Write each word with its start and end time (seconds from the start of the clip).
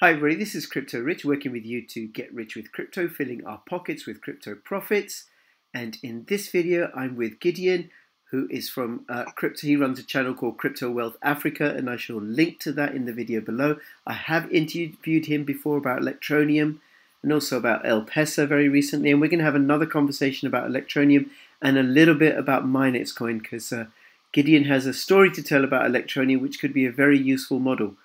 Hi, 0.00 0.10
everybody. 0.10 0.34
This 0.34 0.54
is 0.54 0.66
Crypto 0.66 1.00
Rich 1.00 1.24
working 1.24 1.52
with 1.52 1.64
you 1.64 1.80
to 1.86 2.06
get 2.06 2.30
rich 2.34 2.54
with 2.54 2.70
crypto, 2.70 3.08
filling 3.08 3.42
our 3.46 3.62
pockets 3.66 4.04
with 4.04 4.20
crypto 4.20 4.54
profits. 4.54 5.24
And 5.72 5.96
in 6.02 6.26
this 6.28 6.50
video, 6.50 6.90
I'm 6.94 7.16
with 7.16 7.40
Gideon, 7.40 7.88
who 8.30 8.46
is 8.50 8.68
from 8.68 9.06
uh, 9.08 9.24
Crypto. 9.24 9.66
He 9.66 9.74
runs 9.74 9.98
a 9.98 10.02
channel 10.02 10.34
called 10.34 10.58
Crypto 10.58 10.90
Wealth 10.90 11.16
Africa, 11.22 11.72
and 11.74 11.88
I 11.88 11.96
shall 11.96 12.20
link 12.20 12.60
to 12.60 12.72
that 12.72 12.94
in 12.94 13.06
the 13.06 13.14
video 13.14 13.40
below. 13.40 13.78
I 14.06 14.12
have 14.12 14.52
interviewed 14.52 15.24
him 15.24 15.44
before 15.44 15.78
about 15.78 16.02
Electroneum 16.02 16.76
and 17.22 17.32
also 17.32 17.56
about 17.56 17.86
L-Pesa 17.88 18.46
very 18.46 18.68
recently, 18.68 19.10
and 19.10 19.18
we're 19.18 19.28
going 19.28 19.38
to 19.38 19.46
have 19.46 19.54
another 19.54 19.86
conversation 19.86 20.46
about 20.46 20.68
Electroneum 20.70 21.30
and 21.62 21.78
a 21.78 21.82
little 21.82 22.16
bit 22.16 22.36
about 22.36 22.66
Minex 22.66 23.16
coin 23.16 23.38
because 23.38 23.72
uh, 23.72 23.86
Gideon 24.34 24.64
has 24.64 24.84
a 24.84 24.92
story 24.92 25.30
to 25.30 25.42
tell 25.42 25.64
about 25.64 25.90
Electroneum, 25.90 26.42
which 26.42 26.60
could 26.60 26.74
be 26.74 26.84
a 26.84 26.92
very 26.92 27.18
useful 27.18 27.60
model 27.60 27.96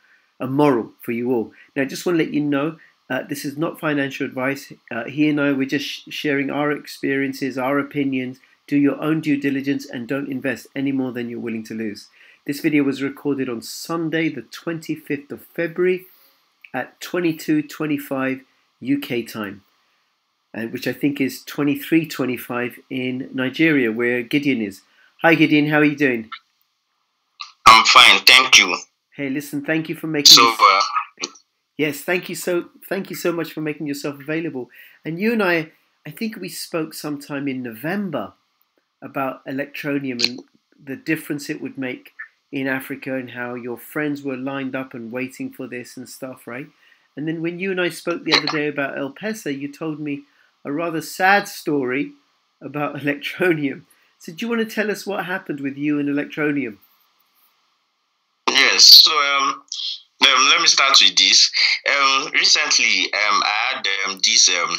a 0.41 0.47
moral 0.47 0.91
for 1.01 1.13
you 1.13 1.31
all. 1.31 1.53
Now, 1.75 1.83
I 1.83 1.85
just 1.85 2.05
want 2.05 2.17
to 2.17 2.23
let 2.25 2.33
you 2.33 2.41
know 2.41 2.77
uh, 3.09 3.23
this 3.23 3.45
is 3.45 3.57
not 3.57 3.79
financial 3.79 4.25
advice. 4.25 4.71
Uh, 4.89 5.03
he 5.03 5.29
and 5.29 5.39
I, 5.39 5.51
we're 5.51 5.67
just 5.67 5.85
sh- 5.85 6.03
sharing 6.09 6.49
our 6.49 6.71
experiences, 6.71 7.57
our 7.57 7.77
opinions. 7.77 8.39
Do 8.67 8.77
your 8.77 9.01
own 9.01 9.19
due 9.21 9.35
diligence 9.39 9.85
and 9.85 10.07
don't 10.07 10.31
invest 10.31 10.67
any 10.75 10.91
more 10.91 11.11
than 11.11 11.29
you're 11.29 11.39
willing 11.39 11.65
to 11.65 11.73
lose. 11.73 12.07
This 12.47 12.61
video 12.61 12.83
was 12.83 13.03
recorded 13.03 13.49
on 13.49 13.61
Sunday, 13.61 14.29
the 14.29 14.41
25th 14.41 15.31
of 15.31 15.45
February 15.45 16.05
at 16.73 16.99
22:25 17.01 18.41
UK 18.81 19.27
time, 19.27 19.63
uh, 20.53 20.63
which 20.67 20.87
I 20.87 20.93
think 20.93 21.19
is 21.19 21.43
23:25 21.43 22.79
in 22.89 23.29
Nigeria, 23.33 23.91
where 23.91 24.23
Gideon 24.23 24.61
is. 24.61 24.81
Hi, 25.21 25.35
Gideon. 25.35 25.67
How 25.67 25.79
are 25.79 25.85
you 25.85 25.97
doing? 25.97 26.29
I'm 27.67 27.85
fine, 27.85 28.19
thank 28.25 28.57
you. 28.57 28.77
Hey, 29.15 29.29
listen, 29.29 29.63
thank 29.65 29.89
you 29.89 29.95
for 29.95 30.07
making. 30.07 30.33
So, 30.35 30.55
uh, 30.59 30.81
Yes, 31.77 32.01
thank 32.01 32.29
you 32.29 32.35
so 32.35 32.69
thank 32.87 33.09
you 33.09 33.15
so 33.15 33.31
much 33.31 33.53
for 33.53 33.61
making 33.61 33.87
yourself 33.87 34.19
available. 34.19 34.69
And 35.03 35.19
you 35.19 35.33
and 35.33 35.41
I, 35.41 35.71
I 36.05 36.11
think 36.11 36.35
we 36.35 36.47
spoke 36.49 36.93
sometime 36.93 37.47
in 37.47 37.63
November 37.63 38.33
about 39.01 39.45
Electroneum 39.45 40.23
and 40.27 40.41
the 40.83 40.95
difference 40.95 41.49
it 41.49 41.61
would 41.61 41.77
make 41.77 42.11
in 42.51 42.67
Africa 42.67 43.15
and 43.15 43.31
how 43.31 43.55
your 43.55 43.77
friends 43.77 44.21
were 44.21 44.37
lined 44.37 44.75
up 44.75 44.93
and 44.93 45.11
waiting 45.11 45.51
for 45.51 45.67
this 45.67 45.97
and 45.97 46.07
stuff, 46.07 46.45
right? 46.45 46.67
And 47.15 47.27
then 47.27 47.41
when 47.41 47.59
you 47.59 47.71
and 47.71 47.81
I 47.81 47.89
spoke 47.89 48.23
the 48.23 48.33
other 48.33 48.47
day 48.47 48.67
about 48.67 48.97
L-Pesa, 48.97 49.57
you 49.57 49.71
told 49.71 49.99
me 49.99 50.23
a 50.63 50.71
rather 50.71 51.01
sad 51.01 51.47
story 51.47 52.11
about 52.61 52.95
Electroneum. 53.01 53.83
So 54.19 54.31
do 54.31 54.45
you 54.45 54.49
want 54.49 54.67
to 54.67 54.75
tell 54.75 54.91
us 54.91 55.07
what 55.07 55.25
happened 55.25 55.61
with 55.61 55.77
you 55.77 55.99
and 55.99 56.07
Electroneum? 56.07 56.77
Yes, 58.81 59.03
so 59.03 59.11
um, 59.11 59.61
um, 60.27 60.45
let 60.49 60.59
me 60.59 60.65
start 60.65 60.97
with 60.99 61.15
this. 61.15 61.51
Um, 61.87 62.31
recently, 62.33 63.13
um, 63.13 63.43
I 63.43 63.75
had 63.75 63.87
um, 64.07 64.19
this 64.23 64.49
um, 64.49 64.75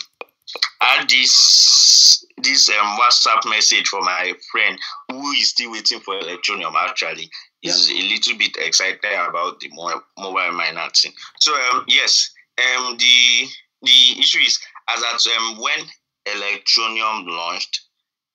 I 0.80 0.84
had 0.96 1.08
this 1.08 2.26
this 2.38 2.68
um, 2.68 2.98
WhatsApp 2.98 3.48
message 3.48 3.86
from 3.86 4.04
my 4.04 4.32
friend 4.50 4.76
who 5.08 5.30
is 5.30 5.50
still 5.50 5.70
waiting 5.70 6.00
for 6.00 6.14
Electroneum. 6.18 6.74
Actually, 6.74 7.30
is 7.62 7.90
a 7.92 7.94
little 7.94 8.36
bit 8.38 8.56
excited 8.58 8.98
about 9.04 9.60
the 9.60 9.68
mo- 9.72 10.02
mobile 10.18 10.50
miner 10.50 10.88
thing. 11.00 11.12
So 11.38 11.54
um, 11.54 11.84
yes, 11.86 12.32
um, 12.58 12.96
the 12.98 13.46
the 13.82 14.18
issue 14.18 14.40
is 14.40 14.58
as 14.88 15.00
at 15.14 15.36
um, 15.36 15.60
when 15.60 15.86
Electroneum 16.26 17.28
launched, 17.28 17.82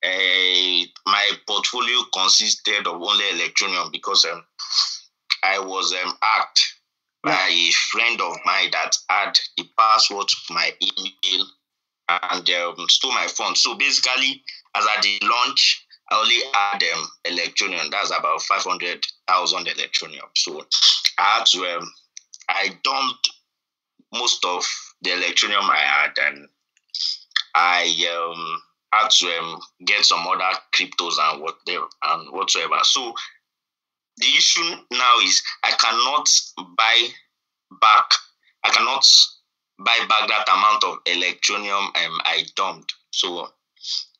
uh, 0.02 0.86
my 1.04 1.30
portfolio 1.46 2.04
consisted 2.14 2.86
of 2.86 3.02
only 3.02 3.24
Electronium 3.32 3.92
because 3.92 4.24
um, 4.24 4.42
I 5.48 5.58
was 5.58 5.94
um, 6.04 6.12
hacked 6.20 6.74
by 7.22 7.48
a 7.50 7.70
friend 7.90 8.20
of 8.20 8.36
mine 8.44 8.70
that 8.72 8.94
had 9.08 9.38
the 9.56 9.64
password 9.78 10.28
to 10.28 10.36
my 10.54 10.72
email 10.82 11.46
and 12.08 12.50
um, 12.50 12.88
stole 12.88 13.12
my 13.12 13.26
phone. 13.26 13.54
So 13.56 13.74
basically, 13.74 14.42
as 14.74 14.84
at 14.96 15.02
the 15.02 15.18
launch, 15.22 15.86
I 16.10 16.16
only 16.16 16.40
had 16.52 16.82
um, 16.94 17.08
Electroneum. 17.26 17.90
That's 17.90 18.10
about 18.10 18.42
500,000 18.42 19.66
Electroneum. 19.66 20.28
So 20.36 20.66
I 21.18 21.38
had 21.38 21.46
to, 21.46 21.58
um, 21.76 21.92
I 22.48 22.68
dumped 22.84 23.30
most 24.12 24.44
of 24.44 24.64
the 25.02 25.10
Electroneum 25.10 25.68
I 25.70 25.76
had 25.76 26.12
and 26.26 26.48
I 27.54 28.06
um, 28.14 28.62
had 28.92 29.10
to 29.10 29.26
um, 29.38 29.60
get 29.84 30.04
some 30.04 30.26
other 30.26 30.58
cryptos 30.74 31.14
and 31.18 31.42
whatever 31.42 31.86
and 32.04 32.32
whatsoever. 32.32 32.78
So 32.82 33.14
the 34.20 34.26
issue 34.36 34.74
now 34.92 35.18
is 35.22 35.42
I 35.64 35.70
cannot 35.72 36.28
buy 36.76 37.08
back. 37.80 38.10
I 38.64 38.70
cannot 38.70 39.06
buy 39.78 39.98
back 40.08 40.28
that 40.28 40.48
amount 40.48 40.84
of 40.84 41.04
Electroneum 41.04 41.84
um, 41.96 42.20
I 42.24 42.44
dumped. 42.56 42.92
So 43.10 43.48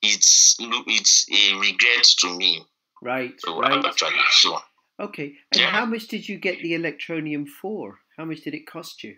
it's 0.03 0.57
it's 0.61 1.27
a 1.31 1.55
regret 1.59 2.05
to 2.21 2.37
me. 2.37 2.65
Right, 3.03 3.35
So 3.41 3.61
right. 3.61 3.85
actually, 3.85 4.19
so 4.31 4.59
Okay. 5.01 5.35
And 5.53 5.61
Yeah. 5.61 5.71
how 5.71 5.85
much 5.87 6.09
did 6.09 6.29
you 6.29 6.39
get 6.39 6.61
the 6.61 6.73
Electroneum 6.73 7.47
for? 7.49 8.01
How 8.17 8.25
much 8.25 8.41
did 8.43 8.55
it 8.55 8.67
cost 8.67 9.05
you? 9.05 9.17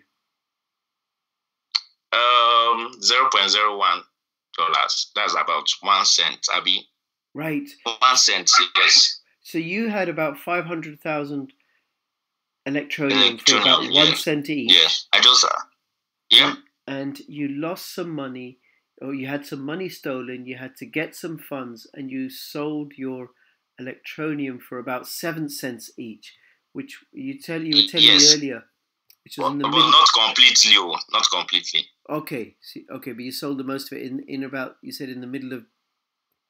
um 2.13 2.91
zero 3.01 3.29
point 3.31 3.49
zero 3.49 3.77
one 3.77 4.01
dollars. 4.57 5.11
That's 5.15 5.33
about 5.33 5.67
one 5.81 6.05
cent. 6.05 6.45
Abi 6.53 6.87
Right. 7.33 7.69
one 7.85 8.17
cent. 8.17 8.51
Yes. 8.75 9.20
So 9.51 9.57
you 9.57 9.89
had 9.89 10.07
about 10.07 10.37
500,000 10.39 11.51
Electroneum 12.65 13.41
for 13.41 13.57
about 13.57 13.91
one 13.91 14.15
cent 14.15 14.49
each. 14.49 14.71
Yes. 14.71 15.07
I 15.11 15.19
just 15.19 15.43
uh, 15.43 15.49
yeah. 16.29 16.53
And 16.87 17.19
you 17.27 17.49
lost 17.49 17.93
some 17.93 18.11
money, 18.11 18.59
or 19.01 19.13
you 19.13 19.27
had 19.27 19.45
some 19.45 19.61
money 19.65 19.89
stolen. 19.89 20.45
You 20.45 20.55
had 20.55 20.77
to 20.77 20.85
get 20.85 21.15
some 21.17 21.37
funds, 21.37 21.85
and 21.93 22.09
you 22.09 22.29
sold 22.29 22.93
your 22.97 23.31
Electroneum 23.81 24.61
for 24.61 24.79
about 24.79 25.05
seven 25.05 25.49
cents 25.49 25.91
each, 25.97 26.33
which 26.71 26.99
you 27.11 27.37
tell 27.37 27.61
you 27.61 27.75
were 27.75 27.89
telling 27.89 28.07
Yes. 28.07 28.21
me 28.23 28.33
earlier, 28.37 28.63
which 29.25 29.37
was 29.37 29.47
But, 29.47 29.51
in 29.51 29.57
the 29.57 29.67
middle. 29.67 29.91
not 29.91 30.07
completely. 30.13 30.71
Oh, 30.77 30.97
not 31.11 31.29
completely. 31.29 31.89
Okay, 32.09 32.55
see, 32.61 32.85
okay, 32.89 33.11
but 33.11 33.25
you 33.25 33.33
sold 33.33 33.57
the 33.57 33.65
most 33.65 33.91
of 33.91 33.97
it 33.97 34.05
in, 34.05 34.23
in 34.29 34.43
about 34.43 34.77
you 34.81 34.93
said 34.93 35.09
in 35.09 35.19
the 35.19 35.27
middle 35.27 35.51
of 35.51 35.65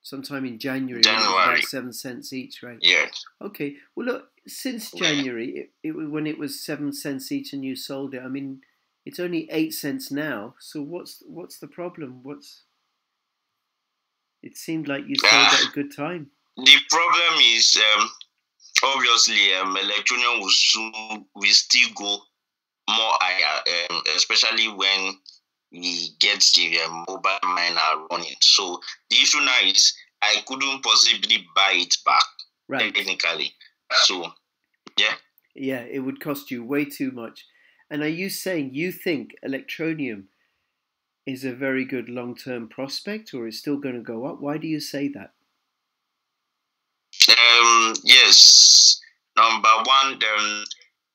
sometime 0.02 0.46
in 0.46 0.60
January, 0.60 1.02
when 1.06 1.14
it 1.14 1.18
was 1.18 1.26
January. 1.26 1.54
about 1.54 1.64
seven 1.64 1.94
cents 1.94 2.34
each, 2.34 2.64
right? 2.64 2.80
Yes. 2.82 3.26
Okay, 3.42 3.76
well 3.96 4.08
look, 4.08 4.30
since. 4.48 4.92
January, 4.92 5.72
it, 5.84 5.88
it 5.88 5.92
when 5.92 6.28
it 6.28 6.38
was 6.38 6.64
seven 6.64 6.94
cents 6.94 7.32
each 7.32 7.54
and 7.54 7.64
you 7.64 7.76
sold 7.76 8.14
it, 8.14 8.22
I 8.22 8.28
mean, 8.28 8.62
it's 9.06 9.20
only 9.20 9.50
eight 9.52 9.74
cents 9.74 10.12
now. 10.12 10.56
So 10.60 10.82
what's 10.82 11.24
what's 11.26 11.60
the 11.60 11.68
problem? 11.68 12.22
What's 12.24 12.64
it 14.44 14.58
seemed 14.58 14.88
like 14.88 15.08
you 15.08 15.16
sold 15.16 15.34
at 15.34 15.68
a 15.68 15.72
good 15.72 15.96
time. 15.96 16.32
The 16.58 16.78
problem 16.90 17.40
is 17.56 17.80
um, 17.98 18.10
obviously 18.84 19.54
um, 19.54 19.76
Electroneum 19.76 20.40
will 20.40 20.50
soon 20.50 21.26
will 21.36 21.52
still 21.52 21.90
go 21.96 22.18
more 22.90 23.18
higher, 23.20 23.86
um, 23.90 24.02
especially 24.16 24.68
when 24.68 25.16
we 25.72 26.10
get 26.20 26.42
the 26.56 26.80
um, 26.82 27.06
mobile 27.08 27.40
miner 27.44 28.08
running. 28.12 28.36
So 28.42 28.80
the 29.10 29.18
issue 29.18 29.40
now 29.40 29.60
is 29.64 29.94
I 30.22 30.42
couldn't 30.46 30.84
possibly 30.84 31.46
buy 31.56 31.74
it 31.76 31.96
back 32.06 32.24
Right. 32.68 32.94
technically. 32.94 33.54
So 34.04 34.34
yeah, 34.98 35.16
Yeah, 35.56 35.82
it 35.82 36.00
would 36.00 36.20
cost 36.22 36.52
you 36.52 36.64
way 36.64 36.86
too 36.86 37.12
much. 37.12 37.46
And 37.90 38.02
are 38.04 38.08
you 38.08 38.30
saying 38.30 38.74
you 38.74 38.92
think 38.92 39.32
Electroneum 39.46 40.26
is 41.26 41.44
a 41.44 41.54
very 41.54 41.86
good 41.86 42.10
long 42.10 42.36
term 42.36 42.68
prospect 42.70 43.34
or 43.34 43.48
is 43.48 43.60
still 43.60 43.78
going 43.78 43.96
to 43.96 44.02
go 44.02 44.26
up? 44.26 44.40
Why 44.42 44.58
do 44.58 44.68
you 44.68 44.80
say 44.80 45.08
that? 45.10 45.34
um, 47.30 47.94
yes. 48.04 49.00
Number 49.38 49.70
one, 49.86 50.14
um, 50.14 50.64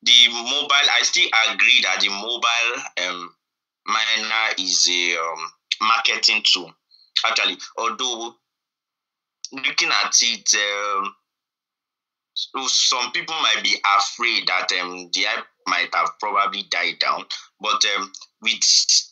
the 0.03 0.27
mobile. 0.29 0.69
I 0.71 0.99
still 1.03 1.27
agree 1.49 1.81
that 1.83 2.01
the 2.01 2.09
mobile 2.09 3.07
um, 3.09 3.29
miner 3.87 4.53
is 4.59 4.87
a 4.89 5.17
um, 5.17 5.51
marketing 5.81 6.43
tool. 6.45 6.71
Actually, 7.25 7.57
although 7.77 8.35
looking 9.51 9.89
at 9.89 10.13
it, 10.21 10.53
um, 10.55 11.15
so 12.33 12.67
some 12.67 13.11
people 13.11 13.35
might 13.41 13.63
be 13.63 13.75
afraid 13.97 14.47
that 14.47 14.71
um, 14.79 15.09
the 15.13 15.25
app 15.25 15.45
might 15.67 15.93
have 15.93 16.11
probably 16.19 16.63
died 16.69 16.99
down. 16.99 17.25
But 17.59 17.83
um, 17.97 18.11
with 18.41 18.61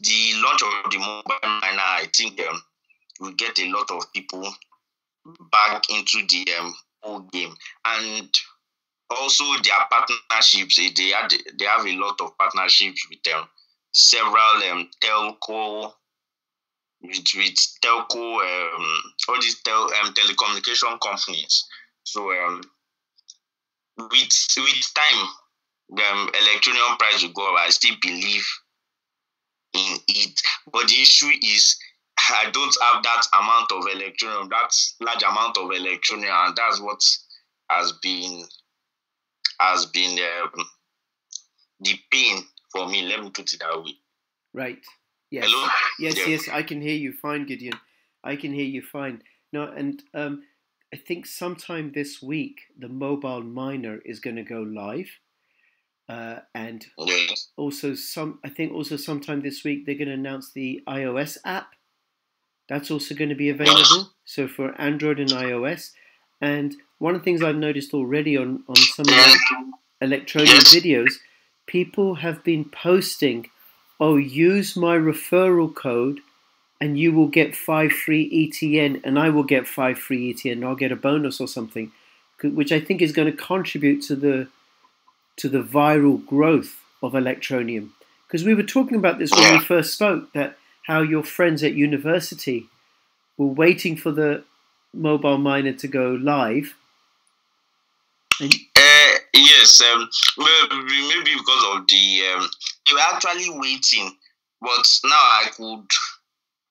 the 0.02 0.34
launch 0.44 0.62
of 0.62 0.92
the 0.92 1.00
mobile 1.00 1.60
miner, 1.62 1.80
I 1.80 2.08
think 2.16 2.40
um, 2.48 2.62
we 3.20 3.34
get 3.34 3.58
a 3.60 3.70
lot 3.72 3.90
of 3.92 4.12
people 4.14 4.54
back 5.52 5.84
into 5.90 6.26
the 6.28 6.46
um, 6.60 6.76
whole 7.02 7.20
game 7.32 7.56
and 7.86 8.30
also 9.10 9.44
their 9.64 9.74
partnerships 9.90 10.80
eh, 10.80 10.90
they 10.96 11.10
had 11.10 11.32
they 11.60 11.66
have 11.66 11.86
a 11.86 11.98
lot 11.98 12.20
of 12.22 12.38
partnerships 12.38 13.08
with 13.10 13.34
um, 13.36 13.48
several 13.96 14.72
um, 14.72 14.90
telco 15.02 15.94
with 17.02 17.28
with 17.36 17.56
telco 17.84 18.40
um, 18.42 19.02
all 19.30 19.42
these 19.42 19.62
tel, 19.62 19.84
um, 19.84 20.14
telecommunication 20.14 21.00
companies 21.02 21.66
so 22.04 22.30
um, 22.32 22.62
with 23.98 24.48
with 24.58 24.94
time 24.94 25.28
um, 25.92 26.30
Electroneum 26.34 26.98
price 26.98 27.24
will 27.24 27.32
go 27.32 27.54
up. 27.54 27.60
I 27.60 27.70
still 27.70 27.96
believe 28.02 28.46
in 29.74 29.98
it. 30.08 30.42
But 30.72 30.88
the 30.88 31.02
issue 31.02 31.32
is 31.42 31.78
I 32.18 32.50
don't 32.52 32.76
have 32.82 33.04
that 33.04 33.22
amount 33.34 33.72
of 33.72 33.84
Electroneum, 33.96 34.50
that 34.50 34.72
large 35.02 35.24
amount 35.24 35.58
of 35.58 35.70
Electroneum, 35.70 36.48
and 36.48 36.56
that's 36.56 36.82
what 36.82 37.02
has 37.70 37.92
been 38.02 38.44
has 39.60 39.86
been 39.88 40.18
um, 40.20 40.66
the 41.82 41.96
pain 42.12 42.44
for 42.76 42.88
me. 42.88 43.04
Let 43.04 43.22
me 43.24 43.30
put 43.30 43.54
it 43.54 43.60
that 43.62 43.84
way. 43.84 43.94
Right. 44.54 44.84
Yes. 45.32 45.46
Hello? 45.48 45.68
Yes, 46.00 46.18
Yeah. 46.18 46.28
yes, 46.28 46.50
I 46.50 46.62
can 46.64 46.82
hear 46.82 46.96
you 46.96 47.14
fine, 47.14 47.46
Gideon. 47.46 47.80
I 48.24 48.36
can 48.36 48.54
hear 48.54 48.66
you 48.66 48.82
fine. 48.82 49.24
No, 49.54 49.64
and 49.64 50.04
um, 50.14 50.44
I 50.94 50.98
think 50.98 51.26
sometime 51.26 51.92
this 51.94 52.22
week 52.22 52.62
the 52.78 52.90
mobile 52.90 53.42
miner 53.44 54.00
is 54.06 54.20
going 54.20 54.36
to 54.36 54.44
go 54.44 54.62
live, 54.62 55.10
uh, 56.10 56.40
and 56.54 56.86
Yes. 56.98 57.50
also 57.58 57.96
some. 57.96 58.40
I 58.44 58.50
think 58.50 58.74
also 58.74 58.98
sometime 58.98 59.42
this 59.42 59.64
week 59.64 59.86
they're 59.86 59.96
going 59.96 60.08
to 60.10 60.14
announce 60.14 60.52
the 60.52 60.84
iOS 60.88 61.38
app. 61.46 61.76
That's 62.68 62.90
also 62.92 63.14
going 63.16 63.30
to 63.30 63.36
be 63.36 63.50
available. 63.50 64.12
So 64.26 64.48
for 64.48 64.80
Android 64.82 65.20
and 65.20 65.30
iOS, 65.30 65.92
and 66.42 66.76
one 66.98 67.14
of 67.16 67.22
the 67.22 67.26
things 67.26 67.44
I've 67.44 67.56
noticed 67.56 67.94
already 67.94 68.38
on 68.38 68.64
on 68.68 68.76
some 68.76 69.08
of 69.08 69.16
the 69.16 69.40
electronic 70.02 70.50
Yes. 70.50 70.74
videos, 70.76 71.14
people 71.68 72.16
have 72.16 72.44
been 72.44 72.66
posting, 72.66 73.50
"Oh, 74.00 74.18
use 74.18 74.76
my 74.76 74.98
referral 74.98 75.74
code, 75.74 76.22
and 76.80 77.00
you 77.00 77.12
will 77.12 77.28
get 77.28 77.56
five 77.56 77.92
free 77.92 78.30
ETN, 78.30 79.02
and 79.04 79.18
I 79.18 79.30
will 79.30 79.44
get 79.44 79.68
five 79.68 79.98
free 79.98 80.30
ETN. 80.30 80.54
And 80.54 80.66
I'll 80.66 80.76
get 80.76 80.92
a 80.92 80.96
bonus 80.96 81.40
or 81.40 81.48
something," 81.48 81.92
which 82.42 82.72
I 82.72 82.80
think 82.80 83.02
is 83.02 83.12
going 83.12 83.32
to 83.32 83.38
contribute 83.38 84.02
to 84.04 84.16
the 84.16 84.48
to 85.38 85.50
the 85.50 85.64
viral 85.64 86.26
growth 86.26 86.82
of 87.04 87.14
Electroneum. 87.14 87.90
Because 88.28 88.44
we 88.44 88.54
were 88.54 88.64
talking 88.64 88.98
about 88.98 89.20
this 89.20 89.32
when 89.32 89.54
we 89.54 89.60
first 89.60 89.94
spoke, 89.94 90.32
that 90.34 90.58
how 90.84 91.02
your 91.02 91.24
friends 91.24 91.64
at 91.64 91.74
university 91.74 92.68
were 93.38 93.48
waiting 93.48 93.96
for 93.98 94.12
the 94.12 94.44
mobile 94.94 95.38
miner 95.38 95.74
to 95.74 95.88
go 95.88 96.12
live. 96.12 96.76
And 98.40 98.54
yes, 99.36 99.82
um, 99.82 100.10
well, 100.38 100.68
maybe 100.84 101.32
because 101.36 101.66
of 101.76 101.88
the 101.88 102.22
um, 102.34 102.50
they 102.88 102.94
were 102.94 103.00
actually 103.14 103.50
waiting, 103.50 104.16
but 104.62 105.00
now 105.04 105.16
I 105.16 105.46
could. 105.56 105.88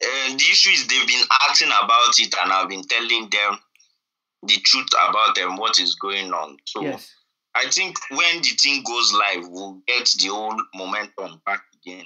Uh, 0.03 0.29
the 0.37 0.45
issue 0.51 0.71
is 0.71 0.87
they've 0.87 1.07
been 1.07 1.25
asking 1.49 1.69
about 1.69 2.19
it, 2.19 2.35
and 2.43 2.53
I've 2.53 2.69
been 2.69 2.83
telling 2.83 3.29
them 3.31 3.59
the 4.43 4.57
truth 4.65 4.89
about 5.09 5.35
them, 5.35 5.57
what 5.57 5.79
is 5.79 5.95
going 5.95 6.33
on. 6.33 6.57
So 6.67 6.83
yes, 6.83 7.15
I 7.55 7.71
think 7.71 7.97
when 8.11 8.43
the 8.43 8.51
thing 8.61 8.83
goes 8.83 9.13
live, 9.13 9.49
we'll 9.49 9.81
get 9.87 10.13
the 10.21 10.31
old 10.31 10.61
momentum 10.75 11.41
back 11.47 11.63
again. 11.83 12.05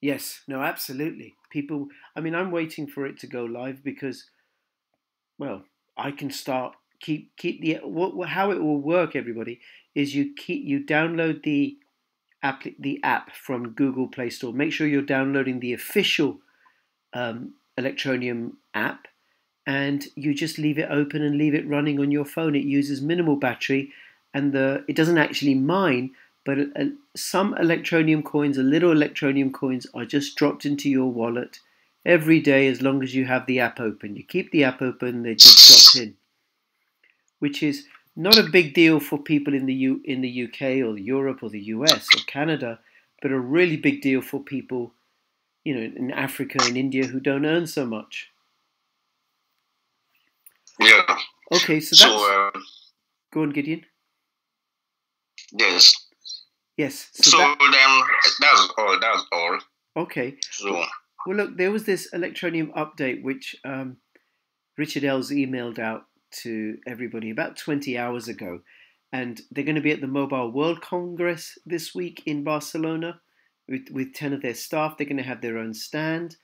yes, 0.00 0.40
no, 0.46 0.60
absolutely. 0.60 1.34
People, 1.50 1.88
I 2.14 2.20
mean, 2.20 2.34
I'm 2.34 2.50
waiting 2.52 2.86
for 2.86 3.06
it 3.06 3.18
to 3.20 3.26
go 3.26 3.44
live 3.44 3.82
because, 3.82 4.24
well, 5.38 5.64
I 5.96 6.12
can 6.12 6.30
start 6.30 6.74
keep 7.00 7.34
keep 7.36 7.60
the 7.62 7.78
what, 7.82 8.28
how 8.28 8.50
it 8.50 8.62
will 8.62 8.80
work. 8.80 9.16
Everybody 9.16 9.60
is 9.94 10.14
you 10.14 10.32
keep 10.34 10.64
you 10.64 10.80
download 10.80 11.42
the 11.42 11.76
app 12.42 12.64
the 12.78 13.00
app 13.02 13.34
from 13.34 13.70
Google 13.70 14.08
Play 14.08 14.30
Store. 14.30 14.52
Make 14.52 14.72
sure 14.72 14.86
you're 14.86 15.02
downloading 15.02 15.60
the 15.60 15.72
official 15.72 16.40
um, 17.12 17.54
Electroneum 17.78 18.52
app, 18.74 19.08
and 19.66 20.06
you 20.14 20.34
just 20.34 20.58
leave 20.58 20.78
it 20.78 20.90
open 20.90 21.22
and 21.22 21.36
leave 21.36 21.54
it 21.54 21.68
running 21.68 22.00
on 22.00 22.10
your 22.10 22.24
phone. 22.24 22.54
It 22.54 22.64
uses 22.64 23.00
minimal 23.02 23.36
battery, 23.36 23.92
and 24.32 24.52
the 24.52 24.84
it 24.88 24.96
doesn't 24.96 25.18
actually 25.18 25.54
mine, 25.54 26.10
but 26.44 26.58
uh, 26.58 26.84
some 27.16 27.54
Electroneum 27.54 28.24
coins, 28.24 28.58
a 28.58 28.62
little 28.62 28.94
Electroneum 28.94 29.52
coins, 29.52 29.86
are 29.94 30.04
just 30.04 30.36
dropped 30.36 30.64
into 30.64 30.88
your 30.88 31.10
wallet 31.10 31.60
every 32.04 32.40
day 32.40 32.66
as 32.66 32.80
long 32.80 33.02
as 33.02 33.14
you 33.14 33.26
have 33.26 33.46
the 33.46 33.60
app 33.60 33.78
open. 33.78 34.16
You 34.16 34.22
keep 34.22 34.50
the 34.50 34.64
app 34.64 34.80
open, 34.80 35.22
they're 35.22 35.34
just 35.34 35.92
dropped 35.92 36.06
in, 36.06 36.16
which 37.38 37.62
is 37.62 37.86
not 38.20 38.38
a 38.38 38.42
big 38.50 38.74
deal 38.74 39.00
for 39.00 39.18
people 39.18 39.54
in 39.54 39.66
the 39.66 39.74
U, 39.74 40.00
in 40.04 40.20
the 40.20 40.44
UK 40.44 40.62
or 40.86 40.96
Europe 40.98 41.42
or 41.42 41.48
the 41.50 41.62
US 41.76 42.06
or 42.14 42.20
Canada, 42.26 42.78
but 43.22 43.30
a 43.32 43.38
really 43.38 43.76
big 43.76 44.02
deal 44.02 44.20
for 44.20 44.40
people, 44.40 44.92
you 45.64 45.74
know, 45.74 45.80
in 45.96 46.10
Africa 46.10 46.58
and 46.62 46.76
India 46.76 47.06
who 47.06 47.20
don't 47.20 47.46
earn 47.46 47.66
so 47.66 47.86
much. 47.86 48.28
Yeah. 50.78 51.18
Okay, 51.52 51.80
so 51.80 51.96
So 51.96 52.08
that's 52.08 52.56
um, 52.56 52.62
go 53.32 53.42
on, 53.42 53.50
Gideon. 53.50 53.84
yes. 55.52 55.94
Yes. 56.76 57.08
So 57.14 57.30
So 57.30 57.38
that, 57.38 57.58
then 57.58 57.92
that's 58.40 58.68
all. 58.78 58.98
That's 59.00 59.24
all. 59.32 59.58
okay. 60.04 60.36
So 60.50 60.84
Well, 61.26 61.36
look, 61.36 61.56
there 61.56 61.70
was 61.70 61.84
this 61.84 62.08
Electroneum 62.14 62.72
update 62.74 63.22
which 63.22 63.56
um, 63.64 63.98
Richard 64.78 65.04
Ells 65.04 65.30
emailed 65.30 65.78
out 65.78 66.06
to 66.42 66.78
everybody 66.86 67.30
about 67.30 67.56
20 67.56 67.96
hours 67.98 68.28
ago. 68.28 68.60
And 69.12 69.40
they're 69.50 69.64
going 69.64 69.74
to 69.74 69.80
be 69.80 69.90
at 69.90 70.00
the 70.00 70.06
Mobile 70.06 70.52
World 70.52 70.80
Congress 70.80 71.58
this 71.66 71.94
week 71.94 72.22
in 72.26 72.44
Barcelona 72.44 73.20
with, 73.68 73.88
with 73.90 74.14
10 74.14 74.32
of 74.32 74.42
their 74.42 74.54
staff. 74.54 74.96
They're 74.96 75.06
going 75.06 75.16
to 75.16 75.22
have 75.22 75.40
their 75.40 75.58
own 75.58 75.74
stand. 75.74 76.36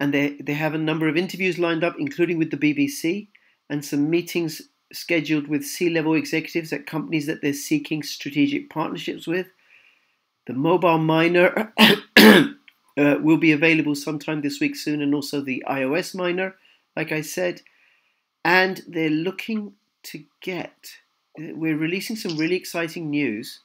And 0.00 0.12
they, 0.12 0.36
they 0.40 0.54
have 0.54 0.74
a 0.74 0.78
number 0.78 1.08
of 1.08 1.16
interviews 1.16 1.58
lined 1.58 1.84
up, 1.84 1.96
including 1.98 2.38
with 2.38 2.50
the 2.50 2.56
BBC, 2.56 3.28
and 3.70 3.84
some 3.84 4.10
meetings 4.10 4.62
scheduled 4.92 5.48
with 5.48 5.64
C 5.64 5.88
level 5.90 6.14
executives 6.14 6.72
at 6.72 6.86
companies 6.86 7.26
that 7.26 7.42
they're 7.42 7.52
seeking 7.52 8.02
strategic 8.02 8.70
partnerships 8.70 9.26
with. 9.26 9.46
The 10.46 10.52
mobile 10.52 10.98
miner 10.98 11.72
uh, 11.78 12.44
will 12.96 13.38
be 13.38 13.52
available 13.52 13.94
sometime 13.94 14.42
this 14.42 14.60
week 14.60 14.76
soon, 14.76 15.00
and 15.00 15.14
also 15.14 15.40
the 15.40 15.64
iOS 15.68 16.14
miner, 16.14 16.56
like 16.96 17.12
I 17.12 17.20
said. 17.20 17.62
And 18.44 18.82
they're 18.86 19.10
looking 19.10 19.74
to 20.04 20.24
get. 20.40 20.98
We're 21.38 21.76
releasing 21.76 22.16
some 22.16 22.36
really 22.36 22.56
exciting 22.56 23.10
news, 23.10 23.60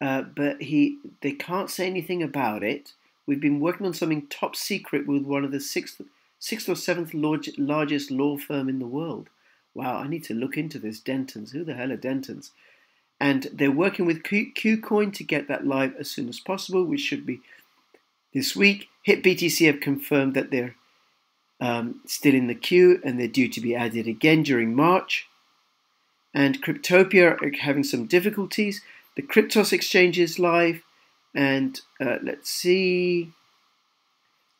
uh, 0.00 0.22
but 0.22 0.62
he 0.62 0.98
they 1.20 1.32
can't 1.32 1.68
say 1.68 1.86
anything 1.86 2.22
about 2.22 2.62
it. 2.62 2.92
We've 3.26 3.40
been 3.40 3.60
working 3.60 3.86
on 3.86 3.94
something 3.94 4.26
top 4.28 4.54
secret 4.54 5.06
with 5.06 5.24
one 5.24 5.44
of 5.44 5.50
the 5.50 5.60
sixth, 5.60 6.00
sixth 6.38 6.68
or 6.68 6.76
seventh 6.76 7.12
large, 7.12 7.50
largest 7.58 8.10
law 8.10 8.38
firm 8.38 8.68
in 8.68 8.78
the 8.78 8.86
world. 8.86 9.28
Wow, 9.74 9.96
I 9.96 10.06
need 10.06 10.24
to 10.24 10.34
look 10.34 10.56
into 10.56 10.78
this. 10.78 11.00
Dentons, 11.00 11.52
who 11.52 11.64
the 11.64 11.74
hell 11.74 11.90
are 11.90 11.96
Dentons? 11.96 12.50
and 13.20 13.48
they're 13.52 13.70
working 13.70 14.06
with 14.06 14.22
Q- 14.22 14.52
Qcoin 14.52 15.12
to 15.14 15.24
get 15.24 15.48
that 15.48 15.66
live 15.66 15.94
as 15.96 16.10
soon 16.10 16.28
as 16.28 16.40
possible, 16.40 16.84
which 16.84 17.00
should 17.00 17.24
be 17.24 17.40
this 18.32 18.56
week. 18.56 18.88
HitBTC 19.06 19.66
have 19.66 19.80
confirmed 19.80 20.34
that 20.34 20.50
they're 20.50 20.74
um, 21.64 22.00
still 22.04 22.34
in 22.34 22.46
the 22.46 22.54
queue 22.54 23.00
and 23.02 23.18
they're 23.18 23.26
due 23.26 23.48
to 23.48 23.60
be 23.60 23.74
added 23.74 24.06
again 24.06 24.42
during 24.42 24.74
March. 24.74 25.26
And 26.34 26.62
Cryptopia 26.62 27.40
are 27.40 27.56
having 27.60 27.84
some 27.84 28.06
difficulties. 28.06 28.82
The 29.16 29.22
Qryptos 29.22 29.72
exchange 29.72 30.18
is 30.18 30.38
live, 30.38 30.82
and 31.34 31.80
uh, 32.00 32.18
let's 32.22 32.50
see. 32.50 33.30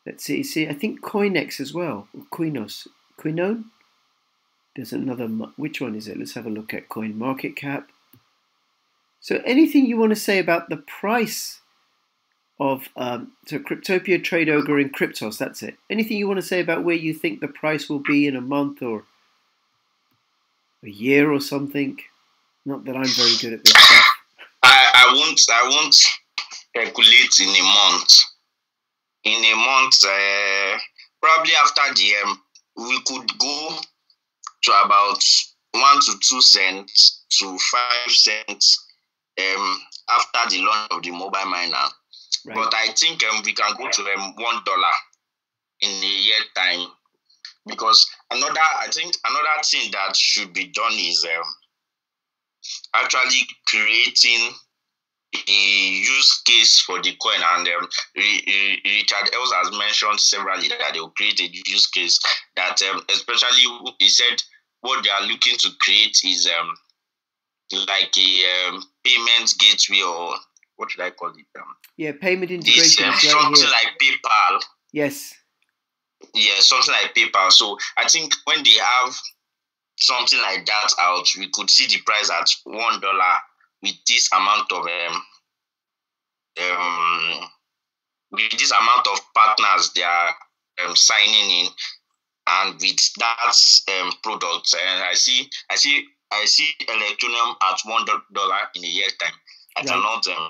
Let's 0.05 0.23
see. 0.23 0.41
See, 0.41 0.67
I 0.67 0.73
think 0.73 1.01
Coinex 1.01 1.59
as 1.59 1.73
well. 1.73 2.07
Or 2.15 2.23
Coinos, 2.31 2.87
Coinon. 3.19 3.65
There's 4.75 4.93
another. 4.93 5.27
Which 5.57 5.81
one 5.81 5.95
is 5.95 6.07
it? 6.07 6.17
Let's 6.17 6.35
have 6.35 6.45
a 6.45 6.49
look 6.49 6.73
at 6.73 6.87
Coin 6.87 7.17
Market 7.17 7.57
Cap. 7.57 7.89
So, 9.19 9.41
anything 9.45 9.85
you 9.85 9.97
want 9.97 10.11
to 10.11 10.15
say 10.15 10.39
about 10.39 10.69
the 10.69 10.77
price 10.77 11.59
of 12.59 12.87
um, 12.95 13.33
so 13.47 13.59
Cryptopia, 13.59 14.23
Trade 14.23 14.49
Ogre, 14.49 14.79
and 14.79 14.93
Qryptos? 14.93 15.37
That's 15.37 15.61
it. 15.63 15.75
Anything 15.89 16.17
you 16.17 16.27
want 16.27 16.39
to 16.39 16.45
say 16.45 16.59
about 16.59 16.83
where 16.83 16.95
you 16.95 17.13
think 17.13 17.39
the 17.39 17.47
price 17.47 17.89
will 17.89 17.99
be 17.99 18.27
in 18.27 18.35
a 18.35 18.41
month 18.41 18.81
or 18.81 19.03
a 20.83 20.89
year 20.89 21.31
or 21.31 21.39
something? 21.39 21.97
Not 22.65 22.85
that 22.85 22.95
I'm 22.95 23.05
very 23.05 23.35
good 23.41 23.53
at 23.53 23.63
this 23.63 23.73
stuff. 23.73 24.07
I, 24.63 24.91
I 24.93 25.13
won't 25.13 25.41
I 25.51 25.69
won't 25.69 25.93
speculate 25.93 27.39
in 27.39 27.49
a 27.49 27.63
month. 27.63 28.13
In 29.23 29.43
a 29.43 29.55
month, 29.55 30.03
uh, 30.05 30.77
probably 31.21 31.53
after 31.63 31.93
the 31.95 32.13
um, 32.23 32.41
we 32.77 32.99
could 33.05 33.37
go 33.37 33.77
to 34.63 34.71
about 34.85 35.23
one 35.71 35.99
to 36.01 36.13
two 36.21 36.41
cents 36.41 37.25
to 37.39 37.57
five 37.57 38.11
cents 38.11 38.85
um, 39.39 39.81
after 40.09 40.55
the 40.55 40.61
launch 40.63 40.87
of 40.91 41.03
the 41.03 41.11
mobile 41.11 41.45
miner. 41.45 41.87
Right. 42.45 42.55
But 42.55 42.73
I 42.73 42.87
think 42.93 43.23
um, 43.23 43.41
we 43.43 43.53
can 43.53 43.73
go 43.77 43.89
to 43.89 44.01
um, 44.13 44.35
one 44.35 44.61
dollar 44.65 44.95
in 45.81 45.89
a 45.89 46.05
year 46.05 46.39
time 46.55 46.87
because 47.67 48.05
another 48.31 48.59
I 48.79 48.87
think 48.91 49.15
another 49.25 49.63
thing 49.63 49.91
that 49.91 50.15
should 50.15 50.53
be 50.53 50.67
done 50.67 50.93
is 50.93 51.25
um, 51.25 51.43
actually 52.93 53.41
creating 53.67 54.51
a 55.47 55.51
use 55.51 56.41
case 56.43 56.81
for 56.81 57.01
the 57.01 57.13
coin 57.21 57.41
and 57.55 57.67
um, 57.67 57.87
Richard 58.15 59.33
Ells 59.33 59.51
has 59.53 59.77
mentioned 59.77 60.19
severally 60.19 60.69
that 60.69 60.93
they 60.93 60.99
will 60.99 61.09
create 61.09 61.39
a 61.41 61.47
use 61.47 61.87
case 61.87 62.19
that 62.55 62.81
um, 62.83 63.01
especially 63.09 63.65
he 63.99 64.07
said 64.07 64.41
what 64.81 65.03
they 65.03 65.09
are 65.09 65.27
looking 65.27 65.57
to 65.57 65.69
create 65.81 66.17
is 66.23 66.47
um, 66.57 66.73
like 67.87 68.15
a 68.17 68.69
um, 68.69 68.83
payment 69.03 69.53
gateway 69.59 70.01
or 70.01 70.35
what 70.77 70.91
should 70.91 71.01
I 71.01 71.11
call 71.11 71.29
it? 71.29 71.45
Um, 71.59 71.63
yeah, 71.97 72.11
payment 72.19 72.49
this 72.49 72.59
integration. 72.99 73.05
um, 73.07 73.13
is 73.13 73.23
right 73.23 73.41
something 73.41 73.69
like 73.71 73.97
PayPal. 74.01 74.61
yes. 74.91 75.33
Yeah, 76.33 76.55
something 76.59 76.93
like 76.93 77.13
PayPal. 77.13 77.51
So 77.51 77.77
I 77.97 78.07
think 78.07 78.33
when 78.45 78.63
they 78.63 78.71
have 78.81 79.15
something 79.97 80.39
like 80.41 80.65
that 80.65 80.89
out, 80.99 81.27
we 81.37 81.49
could 81.53 81.69
see 81.69 81.87
the 81.87 82.01
price 82.03 82.29
at 82.31 82.49
one 82.63 82.99
dollar 82.99 83.35
with 83.83 83.95
this 84.07 84.29
amount 84.33 84.71
of 84.71 84.85
um 84.85 85.21
um 86.61 87.49
with 88.31 88.51
this 88.51 88.71
amount 88.71 89.07
of 89.07 89.19
partners 89.33 89.91
they 89.95 90.03
are 90.03 90.29
um, 90.85 90.95
signing 90.95 91.49
in, 91.61 91.67
and 92.47 92.73
with 92.81 92.99
that 93.19 93.55
um 94.01 94.11
product, 94.23 94.73
and 94.87 95.03
I 95.03 95.13
see 95.13 95.49
I 95.69 95.75
see 95.75 96.05
I 96.31 96.45
see 96.45 96.69
Electroneum 96.87 97.55
at 97.61 97.79
one 97.85 98.05
dollar 98.33 98.57
in 98.75 98.83
a 98.83 98.87
year 98.87 99.07
time. 99.21 99.33
I 99.77 99.81
Right. 99.81 99.87
cannot 99.89 100.27
um 100.27 100.49